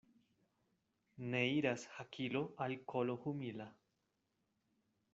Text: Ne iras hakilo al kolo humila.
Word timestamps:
Ne 1.33 1.41
iras 1.57 1.85
hakilo 1.97 2.43
al 2.67 2.75
kolo 2.95 3.19
humila. 3.27 3.71